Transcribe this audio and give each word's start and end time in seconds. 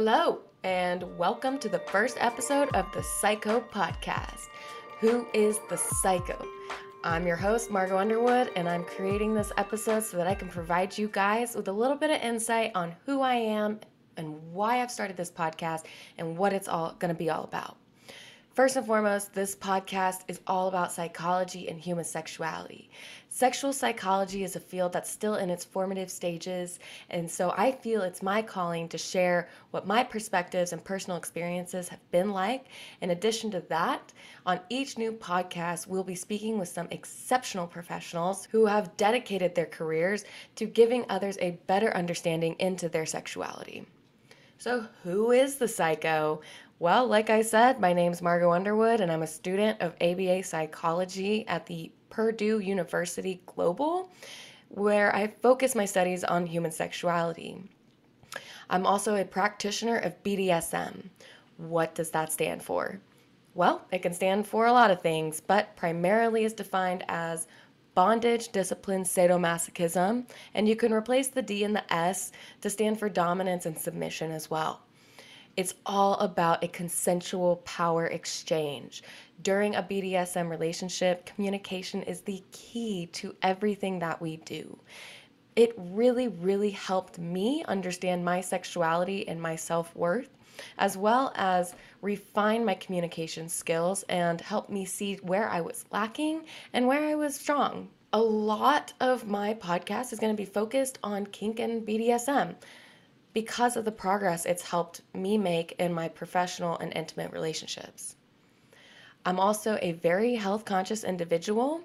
Hello, 0.00 0.38
and 0.62 1.02
welcome 1.18 1.58
to 1.58 1.68
the 1.68 1.80
first 1.80 2.18
episode 2.20 2.68
of 2.76 2.86
the 2.92 3.00
PsycHoe 3.00 3.68
Podcast. 3.68 4.46
Who 5.00 5.26
is 5.34 5.58
the 5.68 5.74
PsycHoe? 5.74 6.46
I'm 7.02 7.26
your 7.26 7.34
host, 7.34 7.68
Margot 7.68 7.98
Underwood, 7.98 8.52
and 8.54 8.68
I'm 8.68 8.84
creating 8.84 9.34
this 9.34 9.50
episode 9.56 10.04
so 10.04 10.16
that 10.16 10.28
I 10.28 10.36
can 10.36 10.46
provide 10.46 10.96
you 10.96 11.08
guys 11.08 11.56
with 11.56 11.66
a 11.66 11.72
little 11.72 11.96
bit 11.96 12.10
of 12.10 12.22
insight 12.22 12.70
on 12.76 12.94
who 13.06 13.22
I 13.22 13.34
am 13.34 13.80
and 14.16 14.40
why 14.52 14.82
I've 14.82 14.92
started 14.92 15.16
this 15.16 15.32
podcast 15.32 15.86
and 16.16 16.38
what 16.38 16.52
it's 16.52 16.68
all 16.68 16.94
going 17.00 17.12
to 17.12 17.18
be 17.18 17.28
all 17.28 17.42
about. 17.42 17.76
First 18.58 18.74
and 18.74 18.84
foremost, 18.84 19.34
this 19.34 19.54
podcast 19.54 20.22
is 20.26 20.40
all 20.48 20.66
about 20.66 20.90
psychology 20.90 21.68
and 21.68 21.78
human 21.78 22.04
sexuality. 22.04 22.90
Sexual 23.28 23.72
psychology 23.72 24.42
is 24.42 24.56
a 24.56 24.60
field 24.60 24.92
that's 24.92 25.08
still 25.08 25.36
in 25.36 25.48
its 25.48 25.64
formative 25.64 26.10
stages, 26.10 26.80
and 27.08 27.30
so 27.30 27.54
I 27.56 27.70
feel 27.70 28.02
it's 28.02 28.20
my 28.20 28.42
calling 28.42 28.88
to 28.88 28.98
share 28.98 29.48
what 29.70 29.86
my 29.86 30.02
perspectives 30.02 30.72
and 30.72 30.82
personal 30.82 31.16
experiences 31.16 31.88
have 31.88 32.00
been 32.10 32.32
like. 32.32 32.66
In 33.00 33.10
addition 33.10 33.52
to 33.52 33.60
that, 33.68 34.12
on 34.44 34.58
each 34.70 34.98
new 34.98 35.12
podcast, 35.12 35.86
we'll 35.86 36.02
be 36.02 36.16
speaking 36.16 36.58
with 36.58 36.68
some 36.68 36.88
exceptional 36.90 37.68
professionals 37.68 38.48
who 38.50 38.66
have 38.66 38.96
dedicated 38.96 39.54
their 39.54 39.66
careers 39.66 40.24
to 40.56 40.66
giving 40.66 41.04
others 41.08 41.38
a 41.40 41.60
better 41.68 41.96
understanding 41.96 42.56
into 42.58 42.88
their 42.88 43.06
sexuality. 43.06 43.86
So, 44.60 44.88
who 45.04 45.30
is 45.30 45.54
the 45.54 45.66
PsycHoe? 45.66 46.40
Well, 46.80 47.06
like 47.06 47.30
I 47.30 47.42
said, 47.42 47.78
my 47.78 47.92
name's 47.92 48.20
Margot 48.20 48.50
Underwood, 48.50 49.00
and 49.00 49.10
I'm 49.12 49.22
a 49.22 49.26
student 49.26 49.80
of 49.80 49.94
ABA 50.00 50.42
psychology 50.42 51.46
at 51.46 51.64
the 51.66 51.92
Purdue 52.10 52.58
University 52.58 53.40
Global, 53.46 54.10
where 54.70 55.14
I 55.14 55.28
focus 55.28 55.76
my 55.76 55.84
studies 55.84 56.24
on 56.24 56.44
human 56.44 56.72
sexuality. 56.72 57.70
I'm 58.68 58.84
also 58.84 59.14
a 59.14 59.24
practitioner 59.24 59.98
of 59.98 60.20
BDSM. 60.24 61.08
What 61.58 61.94
does 61.94 62.10
that 62.10 62.32
stand 62.32 62.60
for? 62.60 63.00
Well, 63.54 63.86
it 63.92 64.02
can 64.02 64.12
stand 64.12 64.44
for 64.44 64.66
a 64.66 64.72
lot 64.72 64.90
of 64.90 65.00
things, 65.00 65.40
but 65.40 65.76
primarily 65.76 66.42
is 66.42 66.52
defined 66.52 67.04
as 67.08 67.46
bondage, 67.98 68.50
discipline, 68.50 69.02
sadomasochism, 69.02 70.24
and 70.54 70.68
you 70.68 70.76
can 70.76 70.92
replace 70.92 71.26
the 71.26 71.42
D 71.42 71.64
and 71.64 71.74
the 71.74 71.92
S 71.92 72.30
to 72.60 72.70
stand 72.70 72.96
for 72.96 73.08
dominance 73.08 73.66
and 73.66 73.76
submission 73.76 74.30
as 74.30 74.48
well. 74.48 74.82
It's 75.56 75.74
all 75.84 76.14
about 76.18 76.62
a 76.62 76.68
consensual 76.68 77.56
power 77.64 78.06
exchange. 78.06 79.02
During 79.42 79.74
a 79.74 79.82
BDSM 79.82 80.48
relationship, 80.48 81.26
communication 81.26 82.04
is 82.04 82.20
the 82.20 82.40
key 82.52 83.06
to 83.14 83.34
everything 83.42 83.98
that 83.98 84.20
we 84.20 84.36
do. 84.36 84.78
It 85.56 85.74
really, 85.76 86.28
really 86.28 86.70
helped 86.70 87.18
me 87.18 87.64
understand 87.66 88.24
my 88.24 88.40
sexuality 88.42 89.26
and 89.26 89.42
my 89.42 89.56
self 89.56 89.96
worth, 89.96 90.37
as 90.78 90.96
well 90.96 91.32
as 91.34 91.74
refine 92.02 92.64
my 92.64 92.74
communication 92.74 93.48
skills 93.48 94.02
and 94.08 94.40
help 94.40 94.68
me 94.68 94.84
see 94.84 95.16
where 95.16 95.48
I 95.48 95.60
was 95.60 95.84
lacking 95.90 96.44
and 96.72 96.86
where 96.86 97.08
I 97.08 97.14
was 97.14 97.34
strong. 97.34 97.88
A 98.12 98.20
lot 98.20 98.92
of 99.00 99.26
my 99.26 99.54
podcast 99.54 100.12
is 100.12 100.18
going 100.18 100.34
to 100.34 100.40
be 100.40 100.48
focused 100.48 100.98
on 101.02 101.26
kink 101.26 101.60
and 101.60 101.86
BDSM 101.86 102.54
because 103.34 103.76
of 103.76 103.84
the 103.84 103.92
progress 103.92 104.46
it's 104.46 104.62
helped 104.62 105.02
me 105.14 105.36
make 105.38 105.72
in 105.78 105.92
my 105.92 106.08
professional 106.08 106.78
and 106.78 106.92
intimate 106.96 107.32
relationships. 107.32 108.16
I'm 109.24 109.38
also 109.38 109.78
a 109.82 109.92
very 109.92 110.34
health 110.36 110.64
conscious 110.64 111.04
individual. 111.04 111.82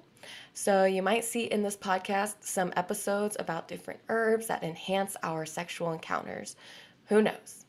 So, 0.54 0.86
you 0.86 1.02
might 1.02 1.26
see 1.26 1.44
in 1.44 1.62
this 1.62 1.76
podcast 1.76 2.36
some 2.42 2.72
episodes 2.78 3.36
about 3.40 3.68
different 3.68 4.00
herbs 4.08 4.48
that 4.48 4.64
enhance 4.64 5.18
our 5.22 5.46
sexual 5.46 5.92
encounters. 5.92 6.56
Who 7.08 7.22
knows? 7.22 7.63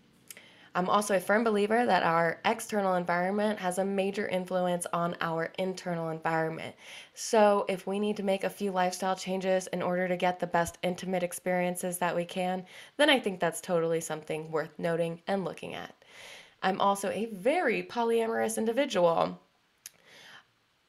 I'm 0.77 0.91
also 0.91 1.15
a 1.15 1.21
firm 1.21 1.45
believer 1.45 1.87
that 1.87 2.03
our 2.03 2.41
external 2.45 2.97
environment 2.97 3.61
has 3.61 3.79
a 3.79 3.85
major 3.85 4.27
influence 4.27 4.87
on 4.93 5.17
our 5.21 5.53
internal 5.57 6.09
environment. 6.09 6.75
So, 7.15 7.65
if 7.69 7.87
we 7.87 8.01
need 8.01 8.17
to 8.17 8.25
make 8.25 8.43
a 8.43 8.51
few 8.51 8.73
lifestyle 8.73 9.15
changes 9.15 9.69
in 9.69 9.83
order 9.83 10.09
to 10.09 10.17
get 10.17 10.41
the 10.41 10.49
best 10.49 10.79
intimate 10.83 11.23
experiences 11.23 11.99
that 11.99 12.17
we 12.17 12.25
can, 12.25 12.67
then 12.97 13.09
I 13.09 13.21
think 13.21 13.39
that's 13.39 13.61
totally 13.61 14.01
something 14.01 14.51
worth 14.51 14.77
noting 14.77 15.23
and 15.29 15.45
looking 15.45 15.75
at. 15.75 15.95
I'm 16.61 16.81
also 16.81 17.09
a 17.11 17.27
very 17.27 17.83
polyamorous 17.83 18.59
individual. 18.59 19.39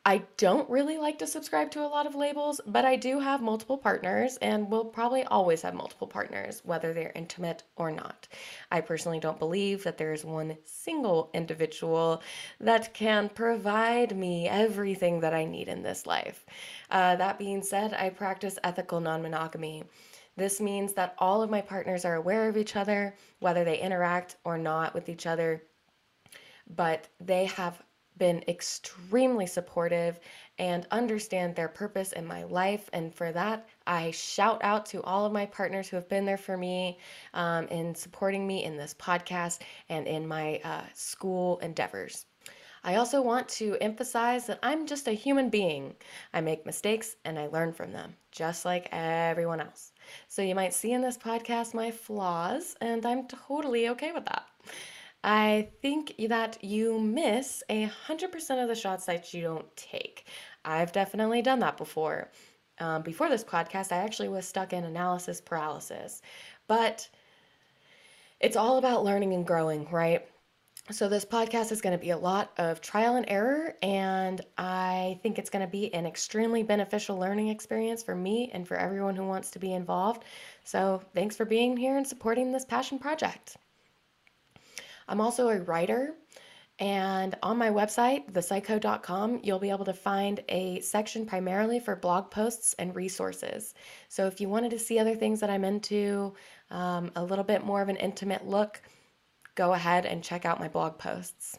I 0.08 0.22
don't 0.38 0.70
really 0.70 1.00
like 1.00 1.18
to 1.18 1.26
subscribe 1.26 1.72
to 1.72 1.84
a 1.84 1.90
lot 1.90 2.06
of 2.06 2.14
labels, 2.14 2.62
but 2.68 2.86
I 2.86 2.96
do 2.96 3.20
have 3.20 3.42
multiple 3.42 3.78
partners 3.78 4.38
and 4.38 4.70
will 4.70 4.86
probably 4.86 5.24
always 5.24 5.64
have 5.64 5.74
multiple 5.74 6.06
partners, 6.06 6.62
whether 6.64 6.94
they're 6.94 7.12
intimate 7.16 7.64
or 7.76 7.90
not. 7.90 8.28
I 8.72 8.82
personally 8.82 9.20
don't 9.20 9.40
believe 9.40 9.84
that 9.84 9.98
there 9.98 10.14
is 10.14 10.24
one 10.24 10.58
single 10.64 11.32
individual 11.34 12.22
that 12.60 12.94
can 12.94 13.30
provide 13.30 14.16
me 14.16 14.48
everything 14.48 15.22
that 15.22 15.34
I 15.34 15.44
need 15.44 15.70
in 15.70 15.82
this 15.82 16.06
life. 16.06 16.46
Uh, 16.92 17.16
that 17.16 17.40
being 17.40 17.64
said, 17.64 17.96
I 17.96 18.10
practice 18.12 18.60
ethical 18.64 19.00
non 19.00 19.24
monogamy. 19.24 19.86
This 20.38 20.62
means 20.62 20.94
that 20.94 21.16
all 21.18 21.42
of 21.42 21.50
my 21.50 21.62
partners 21.62 22.06
are 22.06 22.16
aware 22.16 22.48
of 22.48 22.58
each 22.58 22.76
other, 22.76 23.16
whether 23.40 23.64
they 23.64 23.80
interact 23.80 24.36
or 24.44 24.60
not 24.60 24.94
with 24.94 25.10
each 25.10 25.26
other, 25.26 25.64
but 26.68 27.08
they 27.20 27.46
have 27.46 27.82
been 28.18 28.44
extremely 28.48 29.46
supportive 29.46 30.20
and 30.58 30.88
understand 30.92 31.56
their 31.56 31.68
purpose 31.68 32.14
in 32.14 32.26
my 32.26 32.44
life. 32.44 32.90
And 32.94 33.14
for 33.14 33.32
that, 33.32 33.68
I 33.86 34.12
shout 34.12 34.64
out 34.64 34.86
to 34.88 35.02
all 35.04 35.26
of 35.26 35.34
my 35.34 35.46
partners 35.46 35.88
who 35.88 35.98
have 35.98 36.10
been 36.10 36.26
there 36.26 36.38
for 36.38 36.58
me 36.58 37.00
um, 37.34 37.68
in 37.68 37.94
supporting 37.94 38.48
me 38.48 38.64
in 38.64 38.78
this 38.78 38.94
podcast 38.94 39.60
and 39.90 40.08
in 40.08 40.28
my 40.28 40.62
uh, 40.64 40.84
school 40.94 41.58
endeavors. 41.60 42.26
I 42.88 42.98
also 42.98 43.20
want 43.20 43.50
to 43.50 43.76
emphasize 43.82 44.46
that 44.46 44.60
I'm 44.62 44.86
just 44.86 45.08
a 45.08 45.12
human 45.12 45.50
being. 45.50 45.96
I 46.36 46.42
make 46.42 46.68
mistakes 46.68 47.16
and 47.26 47.40
I 47.40 47.48
learn 47.48 47.74
from 47.74 47.92
them, 47.92 48.16
just 48.32 48.64
like 48.64 48.88
everyone 48.92 49.60
else. 49.60 49.92
So 50.28 50.44
you 50.44 50.54
might 50.54 50.72
see 50.72 50.92
in 50.92 51.02
this 51.02 51.18
podcast 51.18 51.74
my 51.74 51.90
flaws, 51.90 52.76
and 52.82 53.04
I'm 53.04 53.28
totally 53.28 53.90
okay 53.90 54.12
with 54.12 54.26
that. 54.26 54.46
I 55.28 55.70
think 55.82 56.14
that 56.30 56.64
you 56.64 57.00
miss 57.00 57.64
a 57.68 57.90
100% 58.08 58.62
of 58.62 58.68
the 58.68 58.76
shots 58.76 59.06
that 59.08 59.34
you 59.34 59.42
don't 59.42 59.76
take. 59.76 60.28
I've 60.64 60.92
definitely 60.92 61.42
done 61.42 61.58
that 61.60 61.78
before. 61.78 62.30
Um, 62.78 63.02
before 63.02 63.28
this 63.28 63.44
podcast, 63.44 63.92
I 63.92 63.98
actually 63.98 64.30
was 64.30 64.48
stuck 64.48 64.72
in 64.72 64.84
analysis 64.84 65.42
paralysis. 65.42 66.22
But 66.68 67.10
it's 68.40 68.56
all 68.56 68.78
about 68.78 69.04
learning 69.04 69.34
and 69.34 69.48
growing, 69.48 69.90
right? 69.90 70.28
So, 70.92 71.10
this 71.10 71.26
podcast 71.26 71.72
is 71.72 71.82
going 71.82 71.98
to 71.98 72.06
be 72.06 72.12
a 72.12 72.18
lot 72.18 72.52
of 72.60 72.80
trial 72.80 73.16
and 73.16 73.26
error, 73.28 73.74
and 73.82 74.42
I 74.60 75.20
think 75.24 75.40
it's 75.40 75.50
going 75.50 75.66
to 75.66 75.72
be 75.72 75.92
an 75.96 76.06
extremely 76.06 76.62
beneficial 76.62 77.18
learning 77.18 77.48
experience 77.48 78.04
for 78.04 78.14
me 78.14 78.52
and 78.54 78.68
for 78.68 78.78
everyone 78.78 79.16
who 79.16 79.26
wants 79.26 79.50
to 79.52 79.60
be 79.60 79.74
involved. 79.74 80.24
So, 80.66 81.02
thanks 81.16 81.36
for 81.36 81.46
being 81.46 81.76
here 81.76 81.98
and 81.98 82.06
supporting 82.06 82.52
this 82.52 82.66
passion 82.66 83.00
project. 83.00 83.58
I'm 85.08 85.22
also 85.22 85.50
a 85.50 85.60
writer. 85.62 86.16
And 86.78 87.36
on 87.42 87.58
my 87.58 87.70
website, 87.70 88.32
thepsycho.com, 88.34 89.40
you'll 89.44 89.60
be 89.60 89.70
able 89.70 89.86
to 89.86 89.94
find 89.94 90.44
a 90.50 90.82
section 90.82 91.26
primarily 91.26 91.80
for 91.80 91.96
blog 91.96 92.30
posts 92.32 92.76
and 92.78 92.94
resources. 92.94 93.74
So 94.10 94.28
if 94.28 94.42
you 94.42 94.50
wanted 94.50 94.72
to 94.72 94.80
see 94.80 95.00
other 95.00 95.16
things 95.16 95.40
that 95.40 95.50
I'm 95.50 95.64
into, 95.64 96.34
um, 96.72 97.12
a 97.16 97.24
little 97.24 97.46
bit 97.46 97.64
more 97.64 97.82
of 97.82 97.88
an 97.88 97.96
intimate 97.96 98.46
look, 98.46 98.82
go 99.56 99.72
ahead 99.72 100.06
and 100.06 100.22
check 100.22 100.44
out 100.44 100.60
my 100.60 100.68
blog 100.68 100.98
posts. 100.98 101.58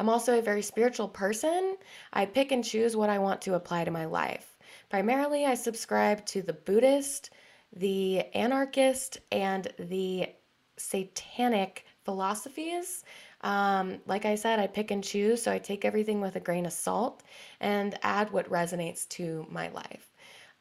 I'm 0.00 0.08
also 0.08 0.38
a 0.38 0.42
very 0.42 0.62
spiritual 0.62 1.08
person. 1.08 1.76
I 2.12 2.26
pick 2.26 2.50
and 2.50 2.64
choose 2.64 2.96
what 2.96 3.10
I 3.10 3.18
want 3.18 3.42
to 3.42 3.54
apply 3.54 3.84
to 3.84 3.90
my 3.90 4.06
life. 4.06 4.56
Primarily, 4.88 5.46
I 5.46 5.54
subscribe 5.54 6.26
to 6.26 6.42
the 6.42 6.54
Buddhist, 6.54 7.30
the 7.72 8.20
anarchist, 8.34 9.18
and 9.30 9.72
the 9.78 10.30
satanic 10.76 11.84
philosophies. 12.04 13.04
Um, 13.42 13.98
like 14.06 14.24
I 14.24 14.34
said, 14.34 14.58
I 14.58 14.66
pick 14.66 14.90
and 14.90 15.02
choose, 15.02 15.42
so 15.42 15.52
I 15.52 15.58
take 15.58 15.84
everything 15.84 16.20
with 16.20 16.36
a 16.36 16.40
grain 16.40 16.66
of 16.66 16.72
salt 16.72 17.22
and 17.60 17.98
add 18.02 18.30
what 18.30 18.50
resonates 18.50 19.08
to 19.10 19.46
my 19.50 19.68
life. 19.68 20.10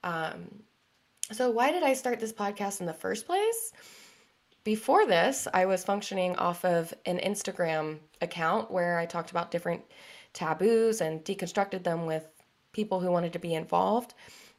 Um, 0.04 0.64
so, 1.32 1.52
why 1.52 1.72
did 1.72 1.84
I 1.84 1.94
start 1.94 2.20
this 2.20 2.34
podcast 2.34 2.80
in 2.80 2.86
the 2.86 2.94
first 2.94 3.26
place? 3.26 3.74
Before 4.64 5.06
this, 5.06 5.48
I 5.54 5.66
was 5.66 5.84
functioning 5.84 6.36
off 6.36 6.66
of 6.66 6.94
an 7.06 7.20
Instagram 7.20 8.00
account 8.22 8.72
where 8.72 8.98
I 8.98 9.06
talked 9.06 9.32
about 9.32 9.52
different 9.52 9.84
taboos 10.34 11.02
and 11.02 11.24
deconstructed 11.24 11.84
them 11.84 12.06
with 12.06 12.26
people 12.72 13.00
who 13.00 13.12
wanted 13.12 13.34
to 13.34 13.40
be 13.40 13.54
involved. 13.54 14.14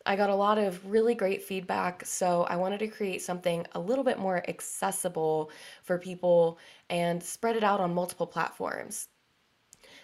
I 0.07 0.17
got 0.17 0.31
a 0.31 0.35
lot 0.35 0.59
of 0.59 0.91
really 0.91 1.15
great 1.15 1.43
feedback, 1.43 2.07
so 2.07 2.45
I 2.45 2.57
wanted 2.57 2.79
to 2.81 2.89
create 2.89 3.21
something 3.21 3.67
a 3.73 3.81
little 3.81 4.05
bit 4.05 4.19
more 4.19 4.43
accessible 4.49 5.51
for 5.83 5.99
people 5.99 6.59
and 6.89 7.23
spread 7.23 7.57
it 7.57 7.65
out 7.65 7.81
on 7.81 7.95
multiple 7.95 8.27
platforms. 8.27 9.09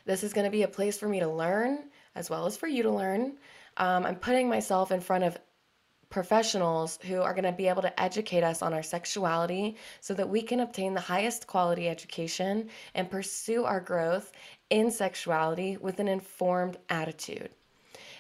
This 0.04 0.22
is 0.22 0.32
going 0.32 0.44
to 0.44 0.50
be 0.50 0.62
a 0.62 0.68
place 0.68 0.98
for 0.98 1.08
me 1.08 1.20
to 1.20 1.28
learn 1.28 1.90
as 2.14 2.30
well 2.30 2.46
as 2.46 2.56
for 2.56 2.66
you 2.66 2.82
to 2.82 2.90
learn. 2.90 3.34
Um, 3.76 4.06
I'm 4.06 4.16
putting 4.16 4.48
myself 4.48 4.90
in 4.90 5.00
front 5.00 5.24
of 5.24 5.38
professionals 6.08 6.98
who 7.02 7.20
are 7.20 7.34
going 7.34 7.44
to 7.44 7.52
be 7.52 7.68
able 7.68 7.82
to 7.82 8.00
educate 8.00 8.44
us 8.44 8.62
on 8.62 8.72
our 8.72 8.82
sexuality 8.82 9.76
so 10.00 10.14
that 10.14 10.28
we 10.28 10.40
can 10.40 10.60
obtain 10.60 10.94
the 10.94 11.00
highest 11.00 11.46
quality 11.46 11.88
education 11.88 12.68
and 12.94 13.10
pursue 13.10 13.64
our 13.64 13.80
growth 13.80 14.32
in 14.70 14.90
sexuality 14.90 15.76
with 15.78 15.98
an 16.00 16.08
informed 16.08 16.76
attitude. 16.88 17.50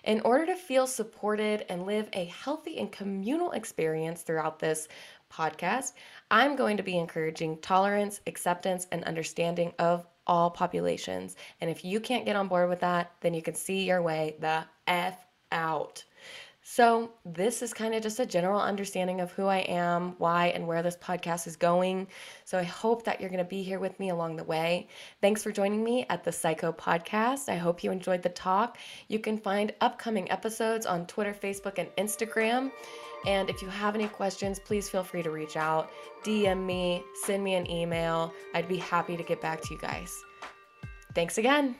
In 0.06 0.20
order 0.20 0.46
to 0.46 0.54
feel 0.54 0.86
supported 0.86 1.66
and 1.68 1.84
live 1.84 2.08
a 2.12 2.26
healthy 2.26 2.78
and 2.78 2.92
communal 2.92 3.50
experience 3.50 4.22
throughout 4.22 4.60
this 4.60 4.86
podcast, 5.32 5.94
I'm 6.30 6.54
going 6.54 6.76
to 6.76 6.84
be 6.84 6.96
encouraging 6.96 7.58
tolerance, 7.58 8.20
acceptance, 8.28 8.86
and 8.92 9.02
understanding 9.02 9.72
of 9.80 10.06
all 10.24 10.50
populations. 10.50 11.34
And 11.60 11.68
if 11.68 11.84
you 11.84 11.98
can't 11.98 12.24
get 12.24 12.36
on 12.36 12.46
board 12.46 12.68
with 12.68 12.80
that, 12.80 13.10
then 13.20 13.34
you 13.34 13.42
can 13.42 13.56
see 13.56 13.84
your 13.84 14.00
way 14.00 14.36
the 14.38 14.64
F 14.86 15.18
out. 15.50 16.04
So, 16.68 17.12
this 17.24 17.62
is 17.62 17.72
kind 17.72 17.94
of 17.94 18.02
just 18.02 18.18
a 18.18 18.26
general 18.26 18.60
understanding 18.60 19.20
of 19.20 19.30
who 19.30 19.46
I 19.46 19.58
am, 19.58 20.16
why, 20.18 20.48
and 20.48 20.66
where 20.66 20.82
this 20.82 20.96
podcast 20.96 21.46
is 21.46 21.54
going. 21.54 22.08
So, 22.44 22.58
I 22.58 22.64
hope 22.64 23.04
that 23.04 23.20
you're 23.20 23.30
going 23.30 23.38
to 23.38 23.48
be 23.48 23.62
here 23.62 23.78
with 23.78 23.98
me 24.00 24.08
along 24.08 24.34
the 24.34 24.42
way. 24.42 24.88
Thanks 25.20 25.44
for 25.44 25.52
joining 25.52 25.84
me 25.84 26.06
at 26.10 26.24
the 26.24 26.32
PsycHoe 26.32 26.76
Podcast. 26.76 27.48
I 27.48 27.54
hope 27.54 27.84
you 27.84 27.92
enjoyed 27.92 28.20
the 28.20 28.30
talk. 28.30 28.78
You 29.06 29.20
can 29.20 29.38
find 29.38 29.72
upcoming 29.80 30.28
episodes 30.28 30.86
on 30.86 31.06
Twitter, 31.06 31.32
Facebook, 31.32 31.78
and 31.78 31.88
Instagram. 31.98 32.72
And 33.28 33.48
if 33.48 33.62
you 33.62 33.68
have 33.68 33.94
any 33.94 34.08
questions, 34.08 34.58
please 34.58 34.88
feel 34.88 35.04
free 35.04 35.22
to 35.22 35.30
reach 35.30 35.56
out, 35.56 35.92
DM 36.24 36.66
me, 36.66 37.04
send 37.22 37.44
me 37.44 37.54
an 37.54 37.70
email. 37.70 38.32
I'd 38.54 38.66
be 38.66 38.78
happy 38.78 39.16
to 39.16 39.22
get 39.22 39.40
back 39.40 39.60
to 39.62 39.72
you 39.72 39.78
guys. 39.78 40.12
Thanks 41.14 41.38
again. 41.38 41.76